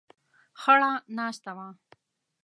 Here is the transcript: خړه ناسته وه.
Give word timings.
خړه 0.61 0.91
ناسته 1.17 1.51
وه. 1.57 1.67